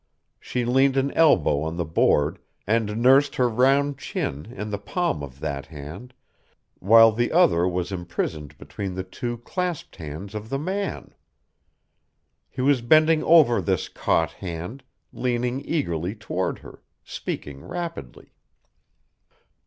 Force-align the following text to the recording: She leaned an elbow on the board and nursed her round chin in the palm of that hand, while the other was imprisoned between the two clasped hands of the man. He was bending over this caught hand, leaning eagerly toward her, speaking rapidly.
She 0.39 0.65
leaned 0.65 0.97
an 0.97 1.11
elbow 1.11 1.59
on 1.61 1.77
the 1.77 1.85
board 1.85 2.39
and 2.65 2.99
nursed 3.03 3.35
her 3.35 3.47
round 3.47 3.99
chin 3.99 4.47
in 4.47 4.71
the 4.71 4.79
palm 4.79 5.21
of 5.21 5.39
that 5.41 5.67
hand, 5.67 6.15
while 6.79 7.11
the 7.11 7.31
other 7.31 7.67
was 7.67 7.91
imprisoned 7.91 8.57
between 8.57 8.95
the 8.95 9.03
two 9.03 9.37
clasped 9.37 9.97
hands 9.97 10.33
of 10.33 10.49
the 10.49 10.57
man. 10.57 11.13
He 12.49 12.61
was 12.61 12.81
bending 12.81 13.23
over 13.23 13.61
this 13.61 13.89
caught 13.89 14.31
hand, 14.31 14.83
leaning 15.13 15.61
eagerly 15.63 16.15
toward 16.15 16.57
her, 16.65 16.81
speaking 17.03 17.63
rapidly. 17.63 18.33